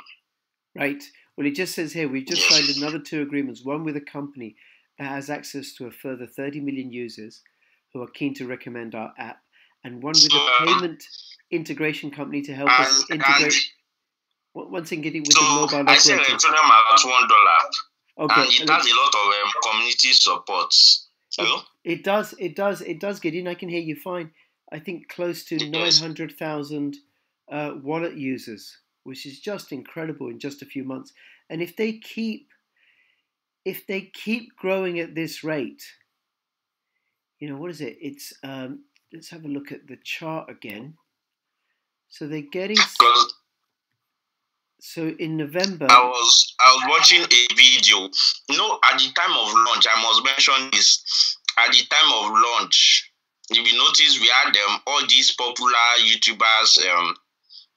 Right. 0.75 1.03
Well, 1.37 1.47
it 1.47 1.55
just 1.55 1.75
says 1.75 1.93
here 1.93 2.07
we've 2.07 2.25
just 2.25 2.49
signed 2.49 2.77
another 2.77 2.99
two 2.99 3.21
agreements. 3.21 3.63
One 3.63 3.83
with 3.83 3.95
a 3.95 4.01
company 4.01 4.55
that 4.99 5.07
has 5.07 5.29
access 5.29 5.73
to 5.73 5.87
a 5.87 5.91
further 5.91 6.27
30 6.27 6.61
million 6.61 6.91
users 6.91 7.41
who 7.93 8.01
are 8.01 8.07
keen 8.07 8.33
to 8.35 8.47
recommend 8.47 8.93
our 8.93 9.13
app, 9.17 9.41
and 9.83 10.03
one 10.03 10.13
with 10.13 10.33
a 10.33 10.65
payment 10.65 11.03
integration 11.51 12.11
company 12.11 12.41
to 12.41 12.53
help 12.53 12.69
us 12.79 13.05
and, 13.09 13.21
integrate. 13.21 13.55
One 14.53 14.85
thing, 14.85 15.01
getting 15.01 15.21
with 15.21 15.29
the 15.29 15.41
so 15.41 15.43
mobile 15.43 15.89
I 15.89 15.95
operator. 15.95 16.17
Electroneum 16.17 16.69
at 16.93 17.05
one 17.05 17.27
dollar. 17.27 17.59
Okay. 18.17 18.41
and 18.41 18.49
it 18.49 18.59
and 18.61 18.69
has 18.69 18.85
a 18.85 18.95
lot 18.95 19.13
of 19.13 19.43
um, 19.43 19.51
community 19.71 20.13
support. 20.13 20.73
Hello? 21.37 21.61
It 21.83 22.03
does. 22.03 22.33
It 22.39 22.55
does. 22.55 22.81
It 22.81 22.99
does, 22.99 23.19
Gideon. 23.19 23.47
I 23.47 23.55
can 23.55 23.67
hear 23.67 23.81
you 23.81 23.95
fine. 23.95 24.31
I 24.71 24.79
think 24.79 25.09
close 25.09 25.43
to 25.45 25.55
It 25.55 25.69
nine 25.69 25.91
hundred 25.91 26.37
thousand 26.37 26.95
uh, 27.51 27.73
wallet 27.83 28.15
users, 28.15 28.77
which 29.05 29.25
is 29.25 29.39
just 29.39 29.71
incredible 29.71 30.29
in 30.29 30.39
just 30.39 30.61
a 30.61 30.65
few 30.65 30.83
months. 30.83 31.13
And 31.49 31.61
if 31.61 31.75
they 31.77 31.93
keep, 31.93 32.49
if 33.63 33.87
they 33.87 34.01
keep 34.01 34.55
growing 34.57 34.99
at 34.99 35.15
this 35.15 35.43
rate, 35.43 35.83
you 37.39 37.47
know 37.47 37.57
what 37.57 37.69
is 37.71 37.81
it? 37.81 37.97
It's 38.01 38.33
um, 38.43 38.83
let's 39.13 39.29
have 39.29 39.45
a 39.45 39.47
look 39.47 39.71
at 39.71 39.87
the 39.87 39.97
chart 40.03 40.49
again. 40.49 40.95
So 42.09 42.27
they're 42.27 42.41
getting. 42.41 42.77
So 44.79 45.15
in 45.19 45.37
November, 45.37 45.87
I 45.89 46.03
was 46.03 46.55
I 46.59 46.75
was 46.75 46.99
watching 46.99 47.21
a 47.21 47.55
video. 47.55 48.09
You 48.49 48.57
know, 48.57 48.79
at 48.91 48.97
the 48.97 49.11
time 49.15 49.31
of 49.31 49.53
launch, 49.67 49.85
I 49.89 50.01
must 50.01 50.23
mention 50.23 50.69
this. 50.71 51.37
At 51.57 51.71
the 51.71 51.83
time 51.89 52.11
of 52.11 52.31
launch, 52.31 53.11
if 53.49 53.71
you 53.71 53.77
notice, 53.77 54.19
we 54.19 54.31
had 54.43 54.55
um, 54.67 54.81
all 54.87 55.01
these 55.07 55.31
popular 55.31 55.71
YouTubers 56.01 56.85
um, 56.89 57.15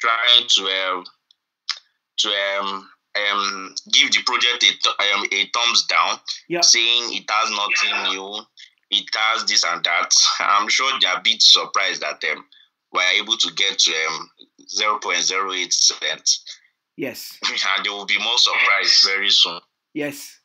trying 0.00 0.48
to 0.48 0.62
um, 0.64 1.04
to 2.18 2.28
um, 2.28 2.88
um, 3.32 3.74
give 3.92 4.10
the 4.12 4.22
project 4.26 4.62
a, 4.64 4.70
th- 4.70 5.12
um, 5.14 5.24
a 5.32 5.50
thumbs 5.54 5.86
down, 5.86 6.18
Yeah. 6.48 6.60
saying 6.60 7.14
it 7.14 7.24
has 7.30 7.50
nothing 7.50 8.12
new, 8.14 8.40
it 8.90 9.06
has 9.14 9.44
this 9.46 9.64
and 9.64 9.82
that. 9.84 10.10
I'm 10.40 10.68
sure 10.68 10.90
they're 11.00 11.16
a 11.16 11.20
bit 11.22 11.42
surprised 11.42 12.02
that 12.02 12.22
um, 12.32 12.44
we're 12.92 13.20
able 13.20 13.36
to 13.36 13.52
get 13.54 13.78
to 13.78 13.92
um, 14.08 14.30
0.08 15.02 15.72
cents 15.72 16.44
yes, 16.96 17.38
and 17.48 17.84
they 17.84 17.90
will 17.90 18.06
be 18.06 18.18
more 18.18 18.38
surprised 18.38 19.04
very 19.06 19.30
soon. 19.30 19.60
Yes, 19.94 20.38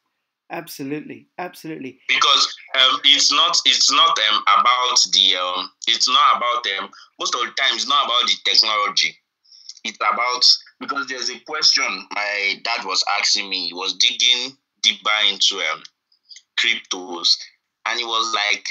absolutely, 0.49 1.27
absolutely. 1.37 1.99
because 2.07 2.55
um, 2.75 2.99
it's 3.03 3.31
not 3.31 3.57
it's 3.65 3.91
not 3.91 4.17
um, 4.31 4.41
about 4.43 4.97
the 5.11 5.35
um, 5.35 5.69
it's 5.87 6.07
not 6.07 6.37
about 6.37 6.65
um, 6.79 6.89
most 7.19 7.33
of 7.35 7.41
the 7.41 7.47
time 7.47 7.73
it's 7.75 7.87
not 7.87 8.05
about 8.05 8.23
the 8.27 8.35
technology. 8.49 9.15
It's 9.83 9.97
about 9.97 10.45
because 10.79 11.07
there's 11.07 11.29
a 11.29 11.39
question 11.41 12.07
my 12.11 12.55
dad 12.63 12.85
was 12.85 13.03
asking 13.19 13.49
me. 13.49 13.67
He 13.67 13.73
was 13.73 13.93
digging 13.93 14.57
deeper 14.81 15.09
into 15.29 15.57
um, 15.57 15.81
cryptos. 16.59 17.35
And 17.85 17.99
he 17.99 18.05
was 18.05 18.33
like 18.33 18.65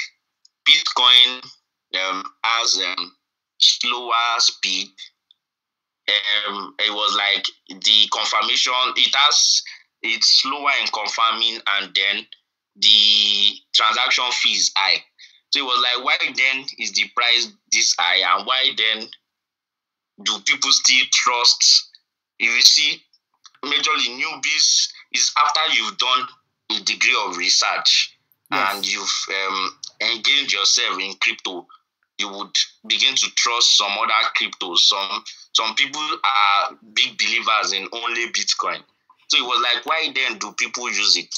bitcoin 0.67 1.43
um, 2.01 2.23
has 2.43 2.81
um, 2.85 3.15
slower 3.59 4.39
speed. 4.39 4.87
Um, 6.47 6.75
it 6.79 6.91
was 6.91 7.15
like 7.15 7.45
the 7.81 8.07
confirmation 8.11 8.73
it 8.97 9.15
has 9.15 9.63
it's 10.01 10.41
slower 10.41 10.71
in 10.81 10.87
confirming 10.87 11.59
and 11.65 11.95
then 11.95 12.25
the 12.75 13.53
transaction 13.73 14.25
fee 14.31 14.51
is 14.51 14.71
high. 14.75 15.01
So 15.51 15.59
it 15.59 15.63
was 15.63 15.81
like 15.81 16.05
why 16.05 16.17
then 16.35 16.65
is 16.77 16.91
the 16.91 17.05
price 17.15 17.53
this 17.71 17.95
high? 17.97 18.35
And 18.35 18.45
why 18.45 18.71
then 18.75 19.07
do 20.23 20.39
people 20.45 20.71
still 20.71 21.05
trust 21.11 21.89
if 22.43 22.55
you 22.55 22.61
see 22.61 23.01
majorly 23.65 24.19
newbies 24.21 24.89
is 25.13 25.33
after 25.37 25.73
you've 25.73 25.97
done 25.97 26.27
a 26.71 26.83
degree 26.83 27.17
of 27.25 27.37
research 27.37 28.17
and 28.51 28.85
you've 28.85 29.25
um, 29.47 29.77
engaged 30.01 30.53
yourself 30.53 30.99
in 30.99 31.13
crypto 31.19 31.65
you 32.19 32.29
would 32.29 32.55
begin 32.87 33.15
to 33.15 33.27
trust 33.35 33.77
some 33.77 33.91
other 33.91 34.29
cryptos 34.37 34.79
some 34.79 35.23
some 35.53 35.75
people 35.75 36.01
are 36.01 36.77
big 36.93 37.17
believers 37.17 37.73
in 37.73 37.87
only 37.91 38.27
bitcoin. 38.31 38.81
So 39.27 39.37
it 39.37 39.47
was 39.47 39.63
like 39.63 39.85
why 39.85 40.11
then 40.13 40.37
do 40.39 40.53
people 40.57 40.89
use 40.89 41.15
it? 41.17 41.33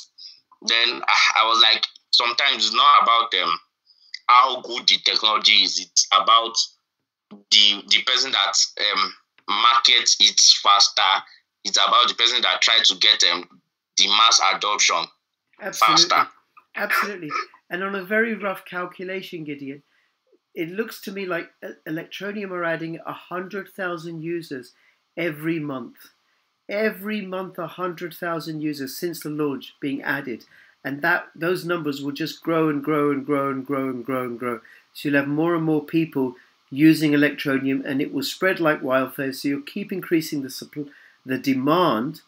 Then 0.61 1.01
i, 1.07 1.41
I 1.41 1.47
was 1.47 1.61
like 1.61 1.85
sometimes 2.11 2.65
it's 2.65 2.73
not 2.75 3.03
about 3.03 3.33
um, 3.43 3.59
how 4.27 4.61
good 4.61 4.87
the 4.87 4.97
technology 5.05 5.63
is. 5.63 5.79
It's 5.79 6.07
about 6.11 6.57
the 7.29 7.83
the 7.87 8.01
person 8.05 8.31
that 8.31 8.53
um, 8.93 9.13
markets 9.47 10.17
it 10.19 10.39
faster 10.61 11.23
it's 11.65 11.77
about 11.77 12.07
the 12.07 12.13
person 12.13 12.41
that 12.41 12.61
try 12.61 12.79
to 12.83 12.95
get 12.95 13.23
um, 13.31 13.49
the 13.97 14.07
mass 14.07 14.39
adoption 14.53 15.05
Absolutely. 15.61 16.03
faster. 16.09 16.29
Absolutely. 16.75 17.29
And 17.69 17.83
on 17.83 17.95
a 17.95 18.03
very 18.03 18.35
rough 18.35 18.63
calculation, 18.65 19.43
Gideon, 19.43 19.81
it 20.53 20.69
looks 20.69 21.01
to 21.01 21.11
me 21.11 21.25
like 21.25 21.49
E- 21.63 21.69
Electroneum 21.87 22.51
are 22.51 22.63
adding 22.63 22.99
100,000 23.05 24.21
users 24.21 24.73
every 25.17 25.59
month. 25.59 25.95
Every 26.69 27.21
month, 27.21 27.57
100,000 27.57 28.61
users 28.61 28.97
since 28.97 29.21
the 29.21 29.29
launch 29.29 29.73
being 29.79 30.01
added. 30.01 30.45
And 30.83 31.01
that 31.01 31.27
those 31.35 31.65
numbers 31.65 32.01
will 32.01 32.11
just 32.11 32.43
grow 32.43 32.69
and 32.69 32.83
grow 32.83 33.11
and 33.11 33.25
grow 33.25 33.49
and 33.49 33.65
grow 33.65 33.89
and 33.89 34.05
grow 34.05 34.23
and 34.23 34.37
grow. 34.37 34.61
So 34.93 35.09
you'll 35.09 35.19
have 35.19 35.27
more 35.27 35.55
and 35.55 35.63
more 35.63 35.83
people 35.83 36.35
using 36.69 37.11
Electroneum 37.11 37.85
and 37.85 38.01
it 38.01 38.13
will 38.13 38.23
spread 38.23 38.59
like 38.59 38.81
wildfire. 38.81 39.33
So 39.33 39.47
you'll 39.47 39.61
keep 39.61 39.91
increasing 39.91 40.41
the 40.41 40.49
supply, 40.49 40.85
the 41.25 41.37
demand 41.37 42.21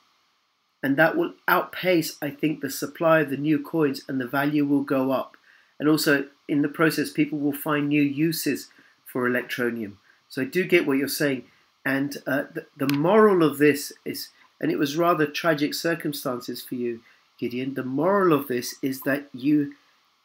and 0.84 0.96
that 0.98 1.18
will 1.18 1.34
outpace, 1.48 2.18
I 2.22 2.30
think, 2.30 2.62
the 2.62 2.70
supply 2.70 3.22
of 3.22 3.30
the 3.30 3.38
new 3.38 3.60
coins, 3.60 4.02
and 4.08 4.22
the 4.22 4.28
value 4.28 4.66
will 4.66 4.84
go 4.84 5.12
up. 5.12 5.36
And 5.80 5.90
also, 5.90 6.28
in 6.48 6.62
the 6.62 6.70
process, 6.70 7.10
people 7.12 7.40
will 7.40 7.54
find 7.54 7.88
new 7.88 8.02
uses 8.02 8.70
for 9.06 9.30
Electroneum. 9.30 9.94
So 10.30 10.44
I 10.44 10.46
do 10.46 10.64
get 10.66 10.86
what 10.86 10.98
you're 10.98 11.08
saying, 11.08 11.46
and 11.84 12.18
uh, 12.28 12.44
the, 12.54 12.68
the 12.78 12.94
moral 12.96 13.44
of 13.44 13.58
this 13.58 13.92
is, 14.06 14.30
and 14.62 14.72
it 14.72 14.78
was 14.78 14.98
rather 14.98 15.26
tragic 15.26 15.74
circumstances 15.74 16.62
for 16.62 16.76
you, 16.76 17.02
Gideon. 17.40 17.74
The 17.74 17.84
moral 17.84 18.34
of 18.34 18.48
this 18.48 18.76
is 18.82 19.02
that 19.02 19.30
you 19.34 19.74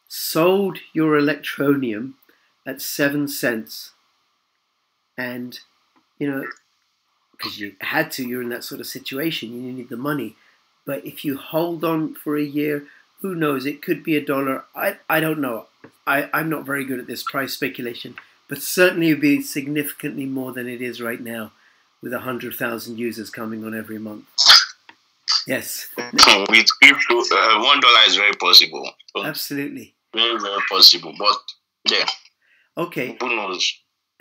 sold 0.07 0.79
your 0.93 1.19
Electroneum 1.19 2.13
at 2.65 2.81
seven 2.81 3.27
cents, 3.27 3.91
and 5.17 5.59
you 6.19 6.29
know 6.29 6.45
because 7.43 7.59
you 7.59 7.75
had 7.81 8.11
to, 8.11 8.25
you're 8.25 8.41
in 8.41 8.49
that 8.49 8.63
sort 8.63 8.79
of 8.79 8.87
situation, 8.87 9.51
you 9.53 9.71
need 9.73 9.89
the 9.89 9.97
money. 9.97 10.35
But 10.85 11.05
if 11.05 11.25
you 11.25 11.37
hold 11.37 11.83
on 11.83 12.15
for 12.15 12.37
a 12.37 12.43
year, 12.43 12.85
who 13.21 13.35
knows? 13.35 13.65
It 13.65 13.81
could 13.81 14.03
be 14.03 14.15
a 14.15 14.25
dollar. 14.25 14.65
I, 14.75 14.97
I 15.09 15.19
don't 15.19 15.39
know. 15.39 15.67
I, 16.05 16.29
I'm 16.33 16.49
not 16.49 16.65
very 16.65 16.85
good 16.85 16.99
at 16.99 17.07
this 17.07 17.23
price 17.23 17.53
speculation, 17.53 18.15
but 18.47 18.61
certainly 18.61 19.09
it 19.09 19.15
would 19.15 19.21
be 19.21 19.41
significantly 19.41 20.25
more 20.25 20.53
than 20.53 20.67
it 20.69 20.81
is 20.81 21.01
right 21.01 21.19
now 21.19 21.51
with 22.01 22.13
100,000 22.13 22.97
users 22.97 23.29
coming 23.29 23.65
on 23.65 23.75
every 23.75 23.99
month. 23.99 24.25
Yes, 25.47 25.87
with 25.97 26.67
crypto 26.81 27.19
uh, 27.19 27.61
one 27.61 27.81
dollar 27.81 27.99
is 28.07 28.15
very 28.15 28.31
possible 28.39 28.89
absolutely. 29.25 29.93
very 30.15 30.39
very 30.39 30.61
possible 30.69 31.13
but 31.19 31.37
yeah 31.91 32.05
Okay, 32.77 33.17
who 33.19 33.35
knows 33.35 33.71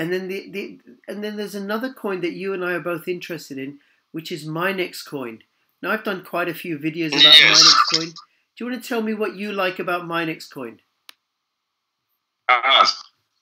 and 0.02 0.12
then 0.12 0.26
the, 0.26 0.50
the 0.50 0.80
and 1.06 1.22
then 1.22 1.36
there's 1.36 1.54
another 1.54 1.92
coin 1.92 2.20
that 2.22 2.32
you 2.32 2.52
and 2.52 2.64
I 2.64 2.72
are 2.72 2.80
both 2.80 3.06
interested 3.06 3.56
in, 3.56 3.78
which 4.10 4.32
is 4.32 4.44
Minex 4.46 5.06
coin. 5.06 5.38
Now 5.80 5.92
I've 5.92 6.02
done 6.04 6.24
quite 6.24 6.48
a 6.48 6.54
few 6.54 6.76
videos 6.76 7.12
about 7.12 7.38
Yes. 7.38 7.62
Minex 7.62 7.98
coin. 7.98 8.08
Do 8.08 8.64
you 8.64 8.70
want 8.70 8.82
to 8.82 8.88
tell 8.88 9.02
me 9.02 9.14
what 9.14 9.36
you 9.36 9.52
like 9.52 9.78
about 9.78 10.02
Minex 10.02 10.50
coin? 10.52 10.80
uh, 12.48 12.86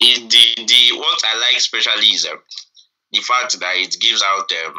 it, 0.01 0.31
the 0.31 0.65
the 0.67 0.99
what 0.99 1.23
I 1.25 1.39
like 1.39 1.57
especially 1.57 2.09
is 2.09 2.27
uh, 2.27 2.37
the 3.13 3.21
fact 3.21 3.59
that 3.59 3.75
it 3.77 3.97
gives 3.99 4.23
out 4.23 4.51
um, 4.67 4.75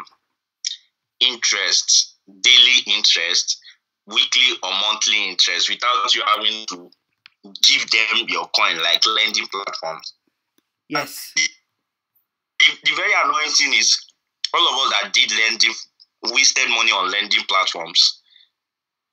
interest, 1.20 2.16
daily 2.40 2.78
interest, 2.86 3.58
weekly 4.06 4.56
or 4.62 4.70
monthly 4.70 5.28
interest 5.28 5.68
without 5.68 6.14
you 6.14 6.22
having 6.26 6.64
to 6.68 6.90
give 7.62 7.90
them 7.90 8.26
your 8.28 8.46
coin 8.48 8.80
like 8.82 9.04
lending 9.06 9.46
platforms. 9.48 10.14
Yes. 10.88 11.34
The, 12.62 12.90
the 12.90 12.96
very 12.96 13.12
annoying 13.24 13.50
thing 13.50 13.72
is 13.74 13.98
all 14.54 14.68
of 14.68 14.86
us 14.86 15.02
that 15.02 15.12
did 15.12 15.30
lending 15.30 15.74
wasted 16.30 16.68
money 16.68 16.92
on 16.92 17.10
lending 17.10 17.42
platforms. 17.48 18.20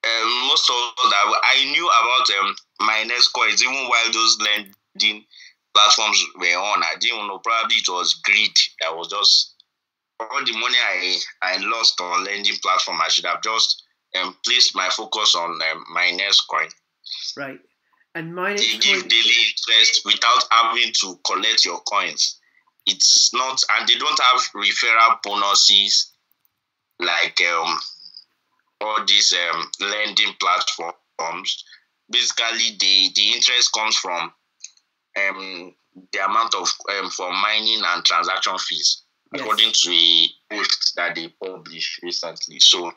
Um, 0.03 0.47
most 0.47 0.69
of 0.69 1.09
that 1.09 1.41
I 1.43 1.65
knew 1.71 1.85
about 1.85 2.27
um, 2.39 2.55
Minex 2.81 3.33
coins 3.33 3.61
even 3.63 3.75
while 3.89 4.11
those 4.13 4.37
lending 4.39 5.25
platforms 5.73 6.23
were 6.37 6.57
on. 6.57 6.83
I 6.83 6.95
didn't 6.99 7.27
know. 7.27 7.39
Probably 7.39 7.77
it 7.77 7.89
was 7.89 8.13
greed. 8.23 8.53
I 8.85 8.93
was 8.93 9.07
just 9.09 9.55
all 10.19 10.45
the 10.45 10.53
money 10.53 10.77
I 10.77 11.17
I 11.41 11.57
lost 11.57 11.99
on 11.99 12.25
lending 12.25 12.55
platform. 12.61 12.99
I 13.01 13.09
should 13.09 13.25
have 13.25 13.41
just 13.41 13.83
um, 14.21 14.35
placed 14.45 14.75
my 14.75 14.89
focus 14.89 15.35
on 15.35 15.51
um, 15.51 15.85
Minex 15.95 16.37
coin. 16.49 16.69
Right. 17.35 17.59
And 18.15 18.33
Minex 18.33 18.57
they 18.57 18.77
give 18.79 19.07
daily 19.07 19.35
interest 19.49 20.01
without 20.05 20.43
having 20.51 20.91
to 21.01 21.19
collect 21.25 21.65
your 21.65 21.79
coins. 21.81 22.38
It's 22.89 23.33
not, 23.33 23.61
and 23.71 23.87
they 23.87 23.95
don't 23.95 24.19
have 24.19 24.41
referral 24.55 25.21
bonuses 25.23 26.11
like 26.99 27.39
um, 27.41 27.79
all 28.81 29.05
these 29.05 29.33
um, 29.33 29.69
lending 29.79 30.33
platforms. 30.39 31.63
Basically, 32.11 32.77
the 32.79 33.09
the 33.15 33.31
interest 33.33 33.71
comes 33.73 33.95
from 33.97 34.31
um, 35.17 35.75
the 36.11 36.25
amount 36.25 36.55
of 36.55 36.67
um, 36.97 37.09
for 37.09 37.31
mining 37.31 37.81
and 37.85 38.03
transaction 38.05 38.57
fees, 38.57 39.03
yes. 39.33 39.41
according 39.41 39.71
to 39.71 39.91
a 39.91 40.27
post 40.55 40.93
that 40.95 41.15
they 41.15 41.27
published 41.43 42.01
recently. 42.01 42.59
So 42.59 42.91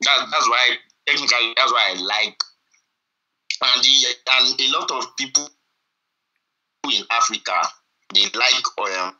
that, 0.00 0.26
that's 0.30 0.48
why 0.48 0.76
technically 1.06 1.54
that's 1.56 1.72
why 1.72 1.94
I 1.96 2.00
like 2.00 2.36
and 3.62 3.84
the, 3.84 4.06
and 4.32 4.60
a 4.60 4.78
lot 4.78 4.90
of 4.90 5.16
people 5.16 5.48
in 6.92 7.02
Africa 7.10 7.60
they 8.14 8.22
like 8.22 8.92
um 9.00 9.14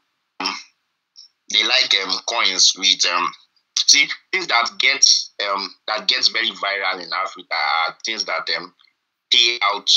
they 1.53 1.63
like 1.63 1.95
um 2.03 2.19
coins 2.29 2.73
with 2.79 3.05
um 3.13 3.29
see 3.77 4.07
things 4.33 4.47
that 4.47 4.71
get 4.79 5.05
um 5.47 5.75
that 5.87 6.09
gets 6.09 6.29
very 6.29 6.51
viral 6.51 7.03
in 7.03 7.11
Africa 7.13 7.55
are 7.55 7.97
things 8.05 8.25
that 8.25 8.49
um 8.57 8.75
pay 9.33 9.59
out 9.63 9.89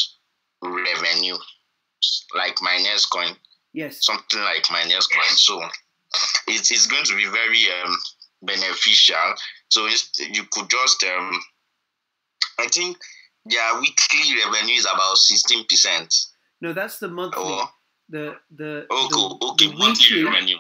revenue 0.64 1.38
like 2.36 2.56
Minex 2.58 3.10
coin. 3.10 3.36
Yes. 3.74 4.06
Something 4.06 4.42
like 4.42 4.64
Minex 4.64 5.08
coin. 5.12 5.36
So 5.36 5.62
it's, 6.48 6.72
it's 6.72 6.88
going 6.88 7.04
to 7.06 7.16
be 7.16 7.26
very 7.26 7.66
um 7.84 7.96
beneficial. 8.42 9.34
So 9.70 9.88
you 10.20 10.44
could 10.52 10.70
just 10.70 11.04
um 11.04 11.32
I 12.60 12.68
think 12.68 12.98
their 13.46 13.80
weekly 13.80 14.36
revenue 14.44 14.76
is 14.76 14.86
about 14.86 15.18
sixteen 15.18 15.66
percent. 15.70 16.14
No, 16.62 16.74
that's 16.74 17.00
the 17.00 17.08
monthly. 17.08 17.44
Oh. 17.44 17.70
The 18.10 18.38
the 18.56 18.88
okay, 18.90 19.08
the, 19.10 19.38
okay, 19.42 19.68
the 19.68 19.76
weekly. 19.76 20.56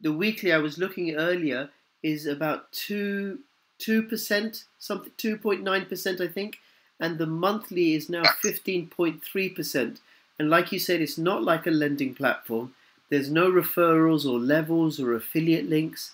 The 0.00 0.12
weekly 0.12 0.52
I 0.52 0.58
was 0.58 0.78
looking 0.78 1.10
at 1.10 1.16
earlier 1.18 1.70
is 2.02 2.26
about 2.26 2.72
two 2.72 3.40
two 3.78 4.02
percent, 4.02 4.64
something 4.78 5.12
two 5.16 5.36
point 5.36 5.62
nine 5.62 5.86
percent, 5.86 6.20
I 6.20 6.28
think, 6.28 6.58
and 7.00 7.18
the 7.18 7.26
monthly 7.26 7.94
is 7.94 8.08
now 8.08 8.24
fifteen 8.24 8.88
point 8.88 9.22
three 9.22 9.48
percent. 9.48 10.00
And 10.38 10.50
like 10.50 10.70
you 10.70 10.78
said, 10.78 11.00
it's 11.00 11.18
not 11.18 11.42
like 11.42 11.66
a 11.66 11.70
lending 11.70 12.14
platform. 12.14 12.74
There's 13.08 13.30
no 13.30 13.50
referrals 13.50 14.26
or 14.26 14.38
levels 14.38 15.00
or 15.00 15.14
affiliate 15.14 15.68
links. 15.68 16.12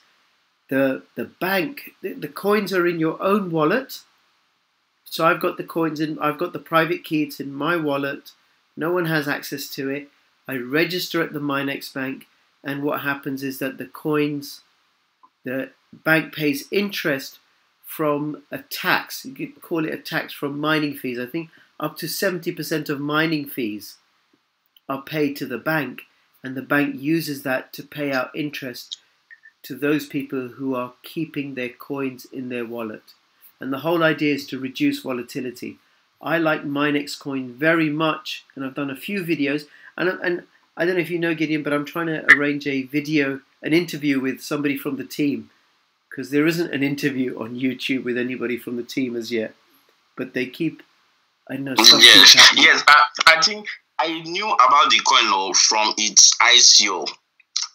The 0.69 1.03
the 1.17 1.25
bank, 1.25 1.93
the, 2.03 2.13
the 2.13 2.29
coins 2.29 2.73
are 2.73 2.87
in 2.87 3.01
your 3.01 3.21
own 3.23 3.51
wallet 3.51 4.01
so 5.13 5.27
I've 5.27 5.43
got 5.43 5.59
the 5.59 5.63
coins 5.63 6.01
in, 6.01 6.19
I've 6.21 6.39
got 6.39 6.55
the 6.55 6.59
private 6.59 7.05
key, 7.05 7.25
it's 7.25 7.39
in 7.39 7.53
my 7.53 7.77
wallet. 7.77 8.31
No 8.79 8.91
one 8.93 9.05
has 9.05 9.29
access 9.29 9.69
to 9.75 9.91
it. 9.91 10.09
I 10.49 10.57
register 10.57 11.23
at 11.23 11.33
the 11.33 11.41
Minex 11.41 11.93
bank, 11.93 12.27
and 12.65 12.83
what 12.83 13.01
happens 13.01 13.43
is 13.43 13.59
that 13.59 13.79
the 13.79 13.87
coins, 13.87 14.63
the 15.45 15.71
bank 15.93 16.35
pays 16.35 16.69
interest 16.71 17.39
from 17.85 18.43
a 18.51 18.59
tax. 18.59 19.25
You 19.25 19.35
could 19.35 19.63
call 19.63 19.85
it 19.85 19.95
a 19.95 19.99
tax 19.99 20.33
from 20.33 20.59
mining 20.59 20.95
fees. 20.95 21.19
I 21.19 21.27
think 21.27 21.51
up 21.79 21.97
to 21.99 22.07
70% 22.07 22.89
of 22.89 23.01
mining 23.01 23.47
fees 23.47 23.97
are 24.89 25.03
paid 25.03 25.37
to 25.37 25.47
the 25.47 25.59
bank, 25.59 26.03
and 26.43 26.57
the 26.57 26.63
bank 26.63 27.01
uses 27.01 27.43
that 27.43 27.73
to 27.75 27.83
pay 27.83 28.13
out 28.13 28.31
interest 28.35 28.99
to 29.63 29.75
those 29.75 30.07
people 30.07 30.49
who 30.49 30.75
are 30.75 30.95
keeping 31.03 31.55
their 31.55 31.69
coins 31.69 32.25
in 32.25 32.49
their 32.49 32.65
wallet 32.65 33.15
and 33.63 33.73
the 33.73 33.79
whole 33.79 34.03
idea 34.03 34.35
is 34.35 34.45
to 34.49 34.59
reduce 34.59 34.99
volatility. 34.99 35.79
I 36.21 36.37
like 36.37 36.65
Minex 36.65 37.17
coin 37.17 37.53
very 37.53 37.89
much, 37.89 38.45
and 38.57 38.65
I've 38.65 38.75
done 38.75 38.91
a 38.91 38.97
few 38.97 39.23
videos. 39.23 39.67
And, 39.97 40.09
and 40.09 40.43
I 40.77 40.85
don't 40.85 40.95
know 40.95 41.01
if 41.01 41.11
you 41.11 41.19
know 41.19 41.35
Gideon, 41.35 41.63
but 41.63 41.73
I'm 41.73 41.85
trying 41.85 42.07
to 42.07 42.25
arrange 42.35 42.67
a 42.67 42.83
video, 42.83 43.41
an 43.63 43.73
interview 43.73 44.21
with 44.21 44.41
somebody 44.41 44.77
from 44.77 44.97
the 44.97 45.05
team, 45.05 45.51
because 46.11 46.31
there 46.31 46.47
isn't 46.47 46.73
an 46.73 46.83
interview 46.83 47.39
on 47.39 47.59
YouTube 47.59 48.05
with 48.05 48.19
anybody 48.19 48.57
from 48.57 48.77
the 48.77 48.83
team 48.83 49.17
as 49.17 49.31
yet. 49.31 49.55
But 50.17 50.35
they 50.35 50.47
keep, 50.47 50.83
I 51.49 51.57
know. 51.57 51.75
Yes, 51.79 52.37
yes. 52.57 52.85
I, 52.87 53.05
I 53.27 53.43
think 53.43 53.67
I 53.99 54.21
knew 54.23 54.51
about 54.51 54.91
the 54.91 55.01
coin 55.07 55.55
from 55.55 55.95
its 55.97 56.37
ICO, 56.39 57.09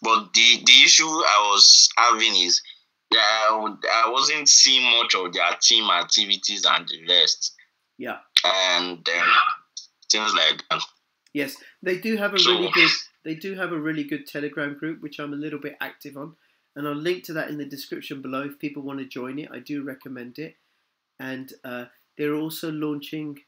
but 0.02 0.32
the 0.34 0.62
the 0.64 0.82
issue 0.84 1.06
I 1.06 1.50
was 1.50 1.88
having 1.96 2.36
is 2.36 2.62
yeah, 3.10 3.20
I 3.20 4.10
wasn't 4.10 4.48
seeing 4.48 4.84
much 4.98 5.14
of 5.14 5.32
their 5.32 5.50
team 5.62 5.90
activities 5.90 6.66
and 6.68 6.86
the 6.86 7.06
rest. 7.08 7.54
Yeah. 7.96 8.18
And 8.44 9.08
um, 9.08 9.28
things 10.10 10.32
like 10.34 10.62
that. 10.70 10.82
Yes, 11.32 11.56
they 11.82 11.98
do 11.98 12.16
have 12.16 12.34
a 12.34 12.38
so, 12.38 12.52
really 12.52 12.70
good. 12.72 12.90
They 13.24 13.34
do 13.34 13.54
have 13.54 13.72
a 13.72 13.78
really 13.78 14.04
good 14.04 14.26
Telegram 14.26 14.74
group, 14.74 15.02
which 15.02 15.18
I'm 15.18 15.32
a 15.32 15.36
little 15.36 15.58
bit 15.58 15.76
active 15.80 16.16
on, 16.16 16.34
and 16.76 16.86
I'll 16.86 16.94
link 16.94 17.24
to 17.24 17.32
that 17.34 17.48
in 17.48 17.58
the 17.58 17.64
description 17.64 18.22
below 18.22 18.42
if 18.42 18.58
people 18.58 18.82
want 18.82 18.98
to 19.00 19.04
join 19.04 19.38
it. 19.38 19.50
I 19.52 19.58
do 19.58 19.82
recommend 19.82 20.38
it, 20.38 20.56
and 21.18 21.52
uh, 21.64 21.86
they're 22.16 22.34
also 22.34 22.70
launching 22.70 23.40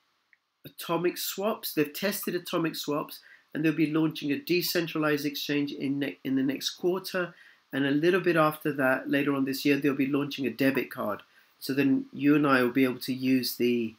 atomic 0.64 1.16
swaps. 1.18 1.72
They've 1.72 1.92
tested 1.92 2.34
atomic 2.34 2.76
swaps, 2.76 3.20
and 3.54 3.64
they'll 3.64 3.72
be 3.72 3.90
launching 3.90 4.32
a 4.32 4.38
decentralized 4.38 5.26
exchange 5.26 5.72
in 5.72 6.14
in 6.24 6.36
the 6.36 6.42
next 6.42 6.70
quarter 6.70 7.34
and 7.72 7.86
a 7.86 7.90
little 7.90 8.20
bit 8.20 8.36
after 8.36 8.72
that, 8.72 9.08
later 9.08 9.34
on 9.34 9.44
this 9.44 9.64
year, 9.64 9.76
they'll 9.76 9.94
be 9.94 10.06
launching 10.06 10.46
a 10.46 10.50
debit 10.50 10.90
card. 10.90 11.22
So 11.58 11.72
then 11.72 12.06
you 12.12 12.34
and 12.34 12.46
I 12.46 12.62
will 12.62 12.70
be 12.70 12.84
able 12.84 13.00
to 13.00 13.14
use 13.14 13.56
the 13.56 13.94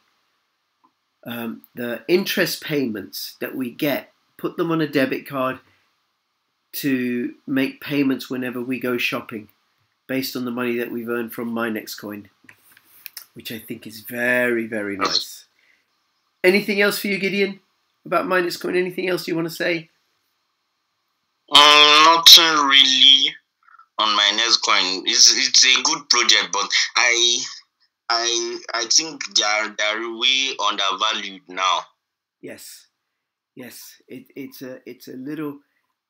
um, 1.24 1.62
the 1.76 2.04
interest 2.08 2.64
payments 2.64 3.36
that 3.42 3.56
we 3.56 3.70
get, 3.70 4.12
put 4.42 4.58
them 4.58 4.72
on 4.72 4.82
a 4.82 4.88
debit 4.88 5.28
card 5.28 5.60
to 6.74 7.36
make 7.46 7.80
payments 7.80 8.30
whenever 8.30 8.60
we 8.60 8.80
go 8.80 8.98
shopping, 8.98 9.50
based 10.08 10.36
on 10.36 10.46
the 10.46 10.52
money 10.52 10.78
that 10.78 10.92
we've 10.92 11.10
earned 11.10 11.32
from 11.32 11.54
Minex 11.54 11.98
coin, 11.98 12.30
which 13.36 13.52
I 13.52 13.60
think 13.60 13.86
is 13.86 14.00
very 14.02 14.66
very 14.66 14.98
nice. 14.98 15.46
Anything 16.44 16.82
else 16.82 16.98
for 16.98 17.08
you, 17.08 17.20
Gideon, 17.20 17.60
about 18.04 18.26
Minex 18.26 18.60
coin? 18.60 18.76
Anything 18.76 19.08
else 19.08 19.28
you 19.28 19.36
want 19.36 19.48
to 19.48 19.54
say? 19.54 19.90
Um, 21.54 22.04
nothing 22.06 22.68
really 22.68 23.36
on 24.00 24.18
Minex 24.18 24.60
coin. 24.66 25.04
It's 25.06 25.32
it's 25.38 25.64
a 25.66 25.84
good 25.84 26.10
project, 26.10 26.50
but 26.52 26.68
I 26.96 27.44
I 28.10 28.60
I 28.74 28.86
think 28.86 29.22
they 29.36 29.44
are 29.44 29.70
they 29.78 29.84
are 29.84 30.18
way 30.18 30.56
undervalued 30.68 31.44
now. 31.48 31.82
Yes, 32.42 32.88
yes. 33.56 34.02
It, 34.08 34.26
it's 34.36 34.62
a 34.62 34.80
it's 34.86 35.08
a 35.08 35.14
little 35.14 35.60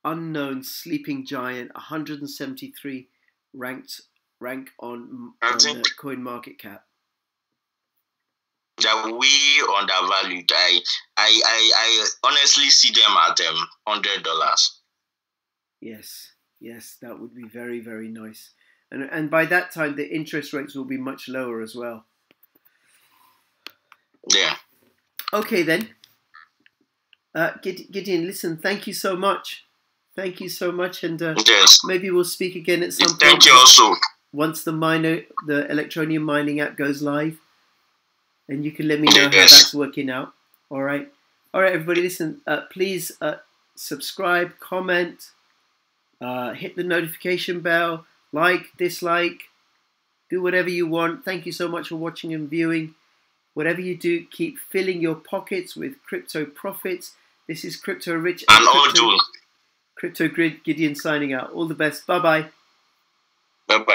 unknown 0.04 0.64
sleeping 0.64 1.26
giant. 1.26 1.74
173 1.74 3.08
ranked 3.54 4.02
rank 4.40 4.70
on, 4.80 5.34
on 5.42 5.58
the 5.58 5.90
coin 6.00 6.24
market 6.24 6.58
cap. 6.58 6.84
They're 8.82 9.14
way 9.14 9.60
undervalued. 9.78 10.52
I 10.52 10.80
I 11.18 11.42
I, 11.46 11.72
I 11.76 12.08
honestly 12.24 12.70
see 12.70 12.92
them 12.94 13.16
at 13.18 13.40
um 13.42 13.68
hundred 13.86 14.24
dollars. 14.24 14.80
Yes. 15.80 16.32
Yes, 16.62 16.98
that 17.02 17.20
would 17.20 17.34
be 17.34 17.48
very, 17.48 17.80
very 17.80 18.08
nice. 18.08 18.52
And, 18.92 19.02
and 19.02 19.32
by 19.32 19.46
that 19.46 19.72
time, 19.72 19.96
the 19.96 20.08
interest 20.08 20.54
rates 20.54 20.76
will 20.76 20.86
be 20.86 20.98
much 20.98 21.28
lower 21.28 21.60
as 21.60 21.76
well. 21.76 22.06
Yeah. 24.32 24.56
Okay, 25.34 25.64
then. 25.64 25.90
Uh, 27.34 27.52
Gideon, 27.62 28.26
listen, 28.26 28.58
thank 28.58 28.88
you 28.88 28.94
so 28.94 29.16
much. 29.16 29.66
Thank 30.16 30.42
you 30.42 30.50
so 30.50 30.72
much, 30.72 31.04
and 31.04 31.22
uh, 31.22 31.36
yes. 31.48 31.80
maybe 31.86 32.12
we'll 32.12 32.26
speak 32.26 32.56
again 32.56 32.84
at 32.84 32.92
some 32.92 33.08
thank 33.08 33.20
point. 33.22 33.44
Thank 33.44 33.46
you 33.46 33.54
also. 33.54 33.96
Once 34.34 34.64
the 34.64 34.74
miner, 34.74 35.22
the 35.48 35.64
Electroneum 35.70 36.22
mining 36.22 36.60
app 36.60 36.76
goes 36.76 37.02
live, 37.02 37.38
and 38.50 38.66
you 38.66 38.72
can 38.72 38.88
let 38.88 39.00
me 39.00 39.08
know 39.08 39.30
yes. 39.32 39.34
how 39.34 39.58
that's 39.58 39.74
working 39.74 40.10
out. 40.10 40.34
All 40.70 40.84
right, 40.84 41.10
all 41.54 41.62
right, 41.62 41.72
everybody. 41.72 42.02
Listen, 42.02 42.42
uh, 42.46 42.62
please 42.70 43.14
uh, 43.22 43.36
subscribe, 43.76 44.60
comment, 44.60 45.32
uh, 46.20 46.54
hit 46.54 46.76
the 46.76 46.84
notification 46.84 47.62
bell, 47.62 48.06
like, 48.34 48.72
dislike, 48.78 49.44
do 50.30 50.42
whatever 50.42 50.70
you 50.70 50.88
want. 50.88 51.24
Thank 51.24 51.46
you 51.46 51.52
so 51.52 51.70
much 51.70 51.88
for 51.88 51.96
watching 51.96 52.34
and 52.34 52.50
viewing. 52.50 52.96
Whatever 53.54 53.82
you 53.82 53.98
do, 53.98 54.26
keep 54.26 54.58
filling 54.58 55.02
your 55.02 55.16
pockets 55.16 55.76
with 55.76 56.02
crypto 56.04 56.46
profits. 56.46 57.16
This 57.48 57.66
is 57.66 57.76
Crypto 57.76 58.16
Rich. 58.16 58.46
And, 58.50 58.66
crypto, 58.66 59.18
Crypto 59.96 60.28
Grid 60.28 60.64
Gideon 60.64 60.96
signing 60.96 61.34
out. 61.34 61.52
All 61.52 61.68
the 61.68 61.76
best. 61.76 62.08
Bye 62.08 62.20
bye. 62.20 62.42
Bye 63.68 63.80
bye. 63.80 63.86